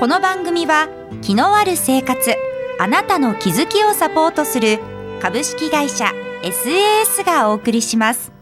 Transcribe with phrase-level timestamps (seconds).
[0.00, 0.88] この番組は
[1.22, 2.34] 気のある生活
[2.80, 4.80] あなたの気づきをサポートする
[5.22, 6.06] 株式会社
[6.42, 8.32] SAS がお送りします。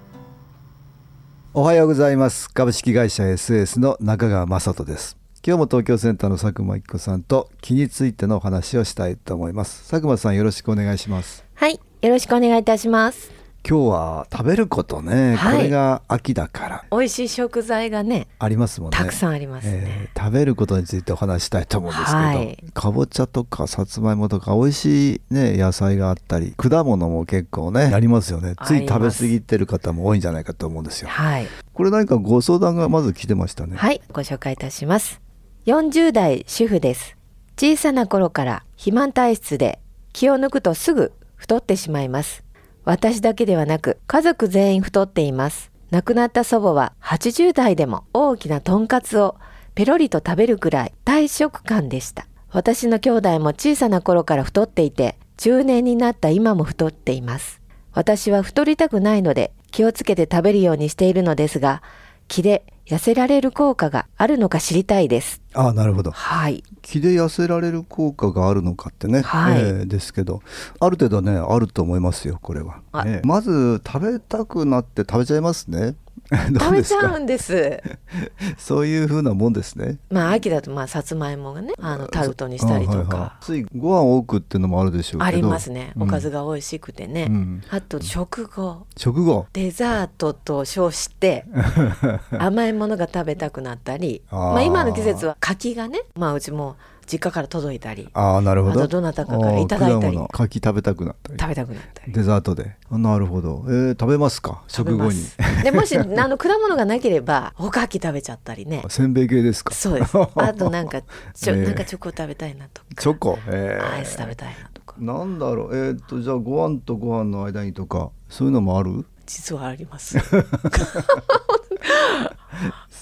[1.52, 2.48] おはようございます。
[2.48, 5.18] 株式会社 SAS の中川雅人です。
[5.46, 9.90] 今日も東京センターの佐久間一子さんと気についてのお話をしたいと思います。
[9.90, 11.44] 佐久間さんよろしくお願いします。
[11.54, 13.41] はい、よろしくお願いいたします。
[13.68, 15.56] 今日は食べることね、はい。
[15.56, 16.84] これが秋だから。
[16.90, 18.96] 美味しい食材がね、ありますもんね。
[18.96, 19.84] たくさんありますね。
[19.84, 22.56] えー食べることについてお話したいと思うんですけど、はい。
[22.74, 28.54] かぼちゃとかさつまいもとか美味しいね野菜があったり果物も結構ねありますよね。
[28.64, 31.08] つい食べ過ぎてる方も多いんじゃないかと思うんですよ。
[31.08, 33.76] はい、これ何かご相談がまず来てましたね。
[33.76, 35.20] はい、ご紹介いたします。
[35.66, 37.16] 40代主婦です。
[37.56, 39.80] 小さな頃から肥満体質で
[40.12, 42.44] 気を抜くとすぐ太ってしまいます。
[42.84, 45.70] 私だけではなく家族全員太っています。
[45.90, 49.36] 亡くなった祖母は80代でも大きなとんかつを
[49.74, 52.26] ペロリと食べるくらい大食感でした。
[52.50, 57.60] 私の兄弟も小さな頃から太っていて、中年になった今も太っています。
[57.92, 61.82] 私は太りたくないので気をつけて食べるようにしているのですが、
[62.26, 65.41] 気で痩せられる効果があるのか知りたいです。
[65.54, 66.10] ああなるほど。
[66.10, 66.62] はい。
[66.80, 69.60] 気で痩せられる効果があるのかってね、はい。
[69.60, 70.42] えーですけど。
[70.80, 73.04] ある程度ねあると思いますよこれは、あ。
[73.04, 73.20] ね。
[73.24, 75.92] まず食べたくなって食べちゃいますね。
[75.92, 75.96] ど
[76.58, 77.82] 食べちゃうんです。
[78.56, 79.98] そういう風なもんですね。
[80.10, 83.44] まあ秋だとまあさつまいもがね、あのタルトにしたりとあはいかはい。
[83.44, 85.24] ついご飯多くっていうのもあるでしょうけど。
[85.24, 85.92] ありますね。
[85.98, 87.26] おかずが、が美味しくてね。
[87.28, 87.62] うん。
[87.70, 88.86] あと食後。
[88.96, 89.46] 食後？
[89.52, 91.44] デザートと称して
[92.38, 96.76] 甘いものが食べたくなったり、まあ今の季節は柿がね、まあうちも
[97.06, 98.80] 実家から届いたり、ああなるほど。
[98.80, 101.38] あとどなたかからいただいたり柿食べたくなったり。
[101.38, 102.12] 食べたくなったり。
[102.12, 102.76] デザートで。
[102.90, 104.62] あなるほど、えー食べますか？
[104.68, 105.22] 食後に。
[105.62, 108.82] でもし あの果物がなければおかき食べちゃったりね。
[108.88, 109.74] せんべい系ですか？
[109.74, 110.16] そうです。
[110.36, 111.02] あとなんか
[111.34, 111.62] ちょ、ええ。
[111.64, 113.92] なんかチョコ食べたいなとか、チョコ、えー。
[113.94, 115.76] アイス食べたいなとか、なんだろう。
[115.76, 119.04] えーっとじゃあご飯とご飯の間にとかそういうのもある？
[119.26, 120.18] 実はあります。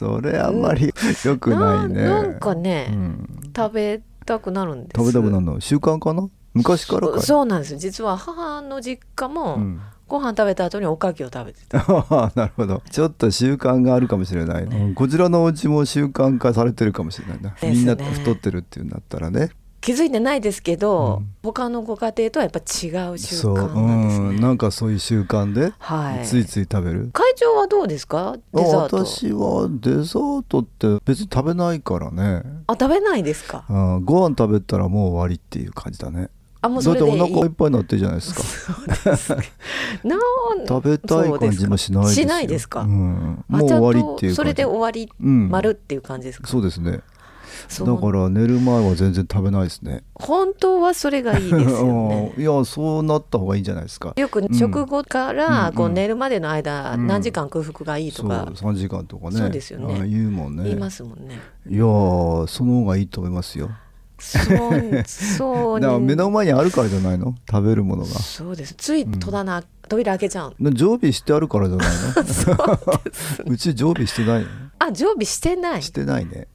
[0.00, 0.94] それあんまり
[1.26, 2.04] 良くないね。
[2.04, 3.28] ななんかね、うん。
[3.54, 4.98] 食べたくなるんです。
[4.98, 6.26] 食べたくなるの習慣かな？
[6.54, 7.20] 昔からかい？
[7.20, 7.78] そうなんですよ。
[7.78, 9.80] 実は母の実家も、うん。
[10.08, 11.78] ご飯食べた後におかきを食べてた。
[12.34, 12.82] なるほど。
[12.90, 17.56] ちょっと習慣があるかもしれない、うんこちらのお家も習慣化されてるかもしれないな、ね。
[17.62, 21.34] みんな太ってるっていうんだったらね気づいてないですけど、うん。
[21.42, 24.26] 他のご家庭とはやっぱ違う習そう、慣なんですね。
[24.26, 24.32] う。
[24.32, 25.72] ん、なんかそういう習慣で？
[25.78, 26.26] はい。
[26.26, 28.36] ついつい食べる、会長はどうですか？
[28.52, 29.04] デザート。
[29.04, 33.64] 私はデザートって別に食べないからね、あ食べないですか？
[33.70, 36.28] うん、ご飯食べたらもう終わりっていう感じだね。
[36.62, 37.32] あもうだっておそれでいい。
[37.34, 39.36] 腹いっぱいになってるじゃないですか。
[40.04, 40.20] なん
[40.68, 42.26] 食べたい感じもしないですよ。
[42.26, 42.82] しないですか？
[42.82, 44.34] うん、あもう終わりっていう感じ。
[44.34, 45.48] それで終わり、うん。
[45.48, 46.46] 丸っていう感じですか？
[46.48, 46.90] そうですね。
[46.90, 47.02] そう
[47.68, 50.02] だから寝る前は全然食べないですね。
[50.14, 52.32] 本当はそれがいいですよね。
[52.36, 52.42] うん。
[52.42, 54.12] いやそうなった方がいいんじゃないですか。
[54.16, 55.94] よく食後からこううん。
[55.94, 57.06] 寝るまでの間うん。
[57.06, 58.28] 何時間空腹がいいとそう。
[58.30, 59.36] か3時間とかね。
[59.38, 59.98] そうですよね。
[60.00, 60.64] あ言うもんね。
[60.64, 61.38] 言いますもんね。
[61.68, 63.70] いやーその方がいいと思いますよ。
[64.22, 67.34] そうそう だから目の前にあるからじゃないの？
[67.50, 68.08] 食べるものが。
[68.10, 68.74] そうです。
[68.74, 70.54] つい戸棚、扉開けちゃう。
[70.60, 71.88] な常備してあるからじゃない
[73.46, 73.48] の？
[73.52, 74.46] うち常備してないの？
[74.90, 75.82] あ常備してない。
[75.82, 76.48] してないね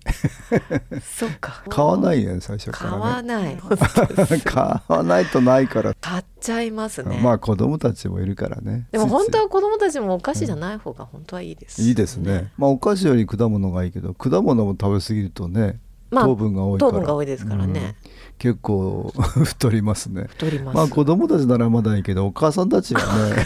[1.02, 1.64] そっか。
[1.70, 3.58] 買わないね最初買からねわない。
[4.44, 7.20] 買わないとないから、買っちゃいますね。
[7.22, 12.52] まあ子供たちもいるからねでも本当は子供たちもお菓子じゃない方が本当はいいです、いいですね。
[12.58, 15.80] まあお菓子より果物がいいけど果物も食べ過ぎるとね
[16.16, 16.92] まあ糖分が多いから。
[16.92, 17.96] 糖分が多いですからね。
[18.04, 18.12] うん。
[18.38, 19.14] 結構
[19.44, 20.26] 太りますね。
[20.30, 20.76] 太ります。
[20.76, 23.46] まあ子供たちならまだいいけどお母さんたちはね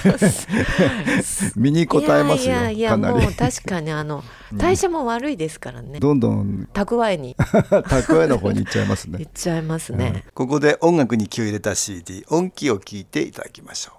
[1.56, 3.24] 身に応えますよいやいやいやかなり。
[3.24, 4.24] もう確かにあの
[4.54, 6.00] 代謝も悪いですからね。
[6.00, 7.36] どんどん蓄えに。
[7.36, 10.24] 蓄えの方に行っちゃいます いっねちゃいますね。
[10.34, 13.94] ここで音楽に気を入れた CD 音気を聞いていただきましょ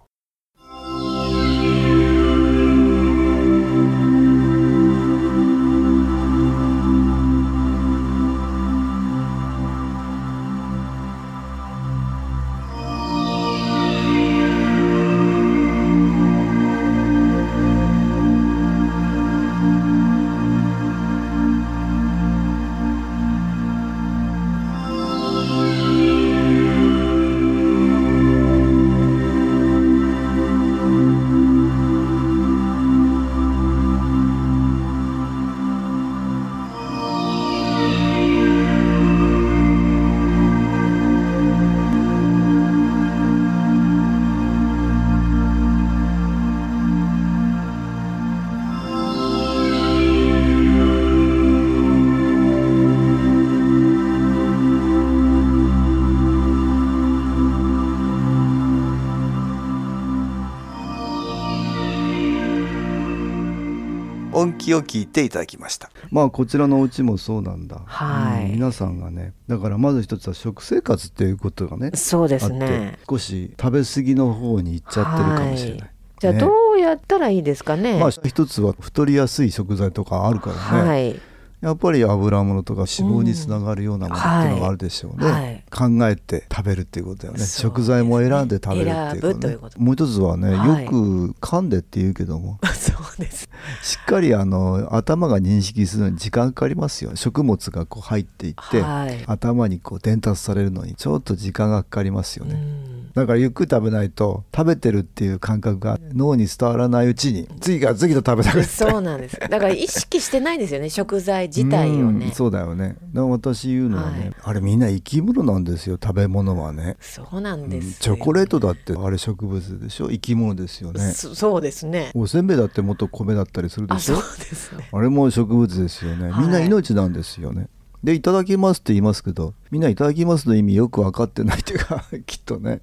[64.33, 65.91] 音気を聞いていただきました。
[66.11, 67.81] まあこちらのお家もそうなんだ。
[67.85, 68.45] はい。
[68.47, 75.91] うん皆さんがねだからまず一つは食生活っていうことがねそうですあってね少し食べ過ぎの方に行っちゃってるかもしれない、はい。
[76.19, 76.41] じゃあね。
[76.41, 81.21] どうやったらいいですかね、まあ一つは太りやすい食材とかあるからね、はい
[81.61, 85.65] やっぱり油物とか脂肪につながるようなものっていうのがあるでしょうね、うんはい。
[85.71, 87.41] 考えて食べるっていうことだよね。
[87.41, 87.47] ね。
[87.47, 90.85] 食材も選んで食べるっていう選ぶということもう一つはね、はい。
[90.85, 92.59] よく噛んでって言うけども。
[92.73, 93.49] そうです。
[93.83, 99.23] しっかりあの頭が認識するのに時間かかりますよ食物がこう入っていって、はい。
[99.27, 102.57] 頭にこう伝達されるのにちょっと時間がかかりますよね、う
[102.97, 109.37] んだからゆっくり食べないと食べてるっていう感覚が脳に伝わらないうちに次から次と食べたくてそうなんです。
[109.39, 112.89] だから意識してないですよね 食材自体をうんねそうだよね。
[112.89, 114.33] だから私言うのはね、はい。
[114.43, 116.97] あれみんな生き物なんですよ食べ物はね。
[117.01, 117.87] そうなんです。
[118.09, 120.09] よ、チョコレートだってあれ植物でしょ？
[120.09, 121.13] 生き物ですよね。
[121.13, 122.11] そそうですね。
[122.15, 124.19] おせんべいだって元米だったりするでしょ？
[124.19, 124.89] あそうですね。
[124.93, 126.33] あれも植物ですよね。
[126.39, 127.69] みんな命なんですよね、
[128.03, 132.81] でいただきますって言いますけどみんないただきますの意味よく分かってないっていうか きっとね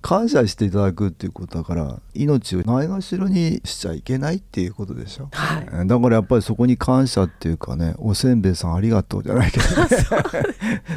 [0.00, 5.86] 感謝していただくっていうことだから命をないがしろにしちゃいけないっていうことでしょ、はい。
[5.86, 9.88] だからやっぱりそこに感謝っていうかねおせんべいさんありがとうじゃないけどね。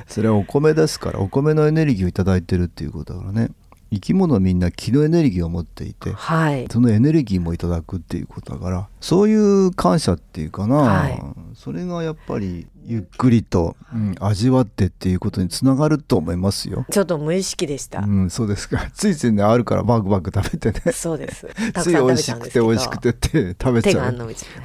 [0.08, 3.50] そ れはお米ですからお米のエネルギーをいただいてるっていうことだからね。
[3.94, 6.68] 生き物はみんな気のエネルギーを持っていてはい。
[6.72, 11.22] そのエネルギーもいただくっていうことだからそういう感謝っていうかな、はい。
[11.54, 16.86] それがやっぱりゆっくりと、うん味わってっていうことにつながると思いますよ。
[16.92, 18.90] ちょっと無意識でした、うん、そうですか。
[18.94, 20.92] ついついねあるからバクバク食べてね。
[20.92, 21.48] そうです。
[21.82, 24.14] つい美味しくて美味しくてって食べ手ちゃう。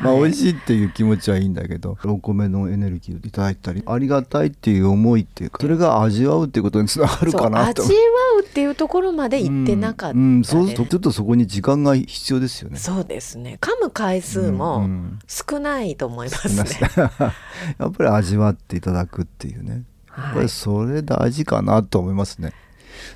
[0.00, 0.22] まあはい。
[0.22, 7.82] 美味しいっていう気持ちはいいんだけど、お米のエネルギーをいただいたり、ありがたいっていう思いっていうか、それが味わうっていうことにつながるかなと。
[7.82, 7.98] 味わ
[8.40, 12.78] うっていうところまで行ってなかったです、うんうんそうするとちょっとそこに時間が必要ですよね。
[12.78, 13.58] そうですね。
[13.60, 15.18] 噛む回数もうんうん。
[15.26, 16.64] 少ないと思いますね、
[16.96, 19.82] やっぱり味わっていただくっていうねやっ
[20.16, 22.52] ぱはいりそれ大事かなと思いますね。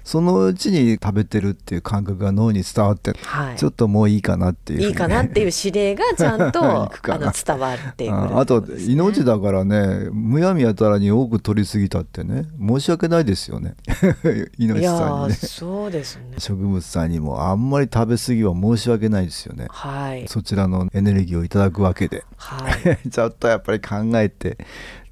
[0.05, 3.57] そのうちに食べてるっていう感覚が脳に伝わって、はい。
[3.57, 4.91] ちょっともういいかなっていうふうに。
[4.91, 13.75] いいかなっていう指令がちゃんと あの伝わっていくああと命だからねむやみやたらに多く取りすぎたってね申し訳ないですよね。
[14.59, 15.35] 命さんにね。
[15.35, 16.37] ーそうですね。
[16.39, 19.67] 植物さんにもあんまり食べ過ぎは申し訳ないですよね。
[19.71, 20.29] はい。
[20.29, 22.25] そちらのエネルギーをいただくわけで。
[22.37, 22.99] はい。
[23.11, 24.59] ちょっとやっぱり考えて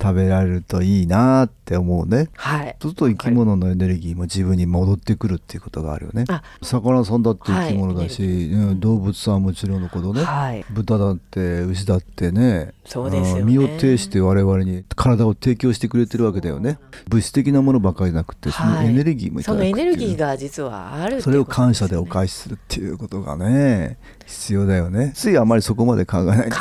[0.00, 2.28] 食べられるといいなって思うね。
[2.34, 2.76] はい。
[2.80, 6.24] そうすると生き物のエネルギーも自分に戻ってくるっていうことがあるよね。
[6.28, 10.64] あ魚さんだって生き物だし、はいうん動物さんはもちろんのことね、はい。
[10.70, 13.42] 豚だって牛だってねそうですよね。
[13.42, 16.78] 身を挺して我々に体を提供してくれてるわけだよね。
[17.08, 19.76] 物質的なものばかりじゃなくてそのはいエネルギーもいたそだくっていう。
[19.76, 23.98] のエネルギーが実はあるそれを感謝でお返しするっていうことがね
[24.30, 25.12] 必要だよね。
[25.14, 26.50] ついあまりそこまで考えない。
[26.50, 26.58] 考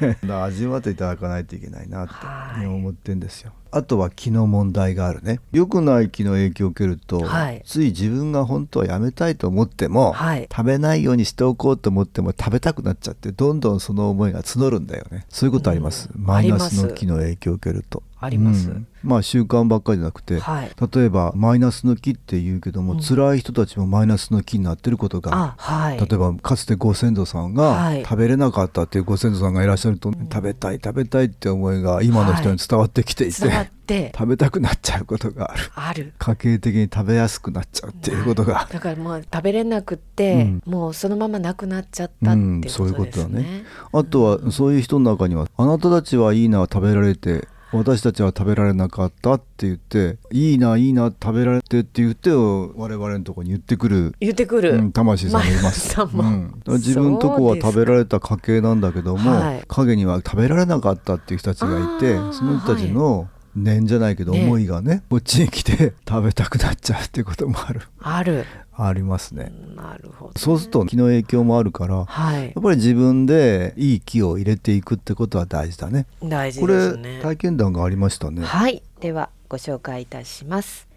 [0.00, 2.66] え 味わっていただかないといけないなってはい。
[2.66, 3.52] 思ってんですよ。
[3.70, 5.40] あとは気の問題があるね。
[5.52, 7.62] 良くない気の影響を受けると、はい。
[7.66, 10.48] つい自分が本当はやめたいと思っても、はい。
[10.50, 15.26] 食べないようにしておこうと思っても食べたくなっちゃってどんどんその思いが募るんだよね。
[15.28, 16.24] そういうことあります、うん。
[16.24, 18.70] マイナスの気の影響を受けるとあります。
[18.70, 18.86] うん。
[19.02, 20.70] まあ習慣ばっかりじゃなくて、はい。
[20.94, 23.00] 例えばマイナスの気って言うけども、うん。
[23.00, 25.98] 辛い人たちもマイナスの気になってることがあはい。
[25.98, 28.02] 例えばかつてご先祖さんはい。
[28.02, 33.72] が食べれなかったっていうご先祖さんがいらっしゃると、食べたい食べたいって思いが今の人に伝わってきていて、伝わって。
[34.16, 35.70] 食べたくなっちゃうことがある。
[35.74, 36.12] ある。
[36.18, 40.62] 家計的に食べやすくなっちゃうっていうことがだからもう食べれなくって、うん。
[40.64, 43.64] もうそのままなくなっちゃったっていうことですね、うんそういうことだね。
[43.92, 54.14] あとはそういう人の中にはあなたたちはいいな食べられて私たちは食べられなかったって言っていいないいな食べられてって言って我々のところに言ってくる。
[54.20, 55.88] 言ってくる、うん、魂さんがいます。
[55.88, 56.22] さんも。
[56.22, 56.62] うん。
[56.74, 59.64] 自分のとこは食べられた家系なんだけども、はい。
[59.66, 64.44] 影には食べられなかったっていう人たちがいてその人たちの念じゃないけどね。
[64.44, 67.82] 思いがねこっちに来て 食べたくなっちゃうっていうこともある。
[68.00, 68.44] ある。
[68.74, 69.52] ありますね。
[69.76, 72.44] なるほどそうすると気の影響もあるからはい。
[72.44, 76.06] やっぱり自分でいい気を入れていくってことは大事だね。
[76.22, 77.20] 大事これですね。
[77.22, 78.42] 体験談がありましたね。
[78.42, 78.82] はい。
[79.00, 80.88] ではご紹介いたします。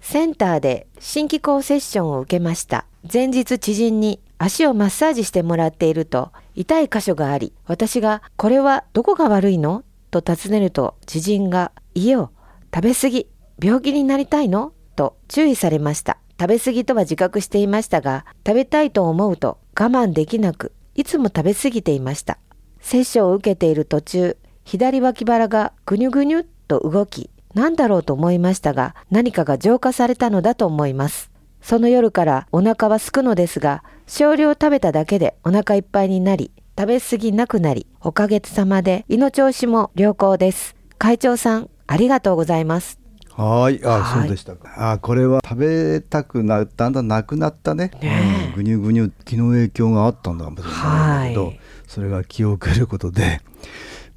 [0.00, 2.86] センターで新機構セッションを受けました。
[3.12, 9.82] 前日知人に足をマッサージしてもらっていると痛い箇所があり私がこれはどこが悪いの？
[10.10, 12.32] と尋ねると知人がいいよ
[12.74, 13.28] 食べ過ぎ
[13.62, 14.72] 病気になりたいの？
[14.96, 16.18] と注意されました。
[16.40, 22.38] 食べ過ぎとは自覚していましたが食べたいと思うと我慢できなくいつも食べ過ぎていました。
[22.80, 31.30] 接種を受けている途中左脇腹がぐにゅぐにゅっと動き何だろうと思いましたが何かが浄化されたのだと思います。
[31.62, 40.74] その夜からお腹は空くのですが少量食べただけでお腹いっぱいになり食べ過ぎなくなり、おかげさまで胃の調子も良好です。
[40.98, 42.98] 会長さん、ありがとうございます。
[43.36, 44.92] はい、あ、はいそうでしたか。
[44.92, 47.90] あ、これは食べたくなだんだんなくなったね。
[48.00, 53.40] ねえうんぐにゅぐにゅ気の影響があったんだかもしれないんだけど、はいそれが気を受けることで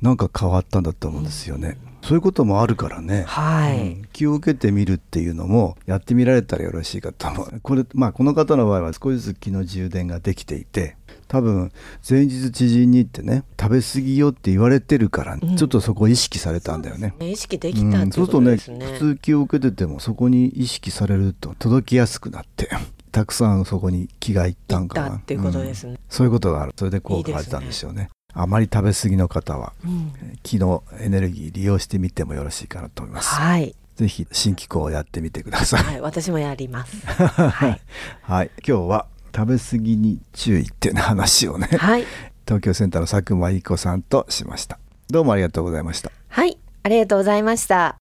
[0.02, 1.78] なんか変わったんだと思うんですよね。
[2.02, 3.26] そういうこともあるからね。
[3.28, 3.82] はい。
[3.82, 10.97] うん気を受けてみるっていうのもやってみられたらよろしいかと思うこれまあこの方の場合は少しずつ気の充電ができていて
[11.28, 11.72] 多分
[12.08, 15.56] 前日知人に行ってね食べ過ぎよって言われてるから、ん。
[15.56, 17.14] ちょっとそこを意識されたんだよね。
[17.20, 18.86] 意識でうんきたっていううことそするとね。
[18.94, 22.70] 普通気を受けててもそこに意識されると届きやすくなって
[23.12, 25.10] たくさんそこに気がいったんかな。
[25.10, 25.94] 行っていうことですね。
[25.94, 26.00] ん。
[26.10, 26.74] そういうことがある。
[26.78, 28.10] それで効果が出たんでしょうね。
[28.34, 30.12] あまり食べ過ぎの方はうん。
[30.44, 33.76] 気のエネルギー利用してみてもよろしいかなと思います、はい。
[33.96, 35.84] ぜひ新機構をやってみてください。
[35.84, 36.02] はい。
[36.02, 37.06] 私もやります。
[37.08, 37.82] はい。
[38.22, 38.52] はい。
[38.66, 39.08] 今日は
[39.38, 42.06] 食べ過ぎに注意っていう話をねはい。
[42.48, 44.80] 東京センターの佐久間一子さんとしました
[45.12, 46.58] どうもありがとうございましたはい。
[46.82, 47.98] ありがとうございました。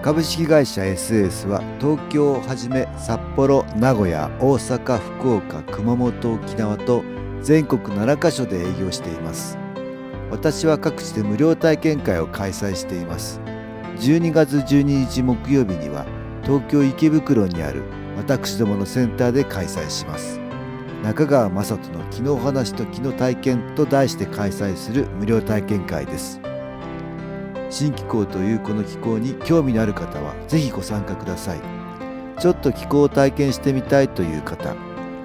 [0.00, 7.04] 株式会社 SS は東京をはじめ札幌名古屋大阪福岡熊本沖縄と
[7.42, 9.58] 全国7カ所で営業しています
[10.30, 13.40] 私は各地で無料体験会を開催しています
[13.98, 16.06] 12月12日木曜日には
[16.48, 17.82] 東京池袋にある
[18.16, 20.40] 私どものセンターで開催します。
[21.04, 26.40] 中川雅人の「気の話と気の体験」と題して開催する無料体験会です。
[27.68, 31.58] 新気候というこの気候に興味のある方はぜひご参加ください。
[32.40, 34.74] ちょっと気候を体験してみたいという方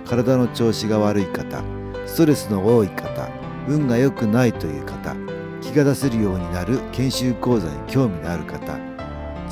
[0.06, 1.64] 体の調子が悪い方
[2.06, 3.30] ストレスの多い方
[3.70, 5.16] 運が良くないという方
[5.62, 8.93] 気が出せるようになる研修講座に興味のある方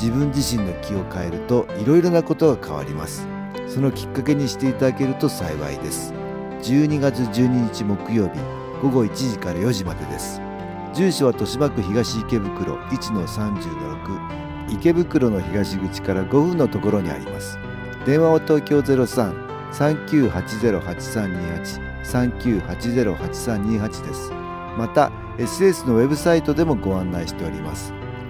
[0.01, 3.27] 自分自身の気を変えるといろいろなことが変わります。
[3.67, 6.11] そのきっかけにしていただけると幸いです。
[6.63, 8.39] 12月12日木曜日
[8.81, 10.41] 午後1時から4時までです。
[10.95, 17.59] 住所は豊島区東池袋1-30-6池袋の東口から5分のところにあります。
[18.03, 24.31] 電話は東京03-3980-8328 3980-8328です。
[24.79, 27.93] また SS のウェブサイトでもご案内しております。